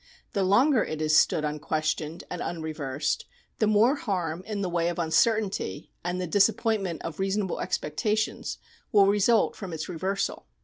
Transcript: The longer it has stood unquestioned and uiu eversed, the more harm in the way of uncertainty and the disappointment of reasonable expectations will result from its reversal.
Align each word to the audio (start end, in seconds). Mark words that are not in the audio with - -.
The 0.33 0.41
longer 0.41 0.83
it 0.83 0.99
has 0.99 1.15
stood 1.15 1.45
unquestioned 1.45 2.23
and 2.31 2.41
uiu 2.41 2.73
eversed, 2.73 3.25
the 3.59 3.67
more 3.67 3.97
harm 3.97 4.41
in 4.47 4.63
the 4.63 4.67
way 4.69 4.87
of 4.89 4.97
uncertainty 4.97 5.91
and 6.03 6.19
the 6.19 6.25
disappointment 6.25 7.03
of 7.03 7.19
reasonable 7.19 7.59
expectations 7.59 8.57
will 8.91 9.05
result 9.05 9.55
from 9.55 9.73
its 9.73 9.87
reversal. 9.87 10.47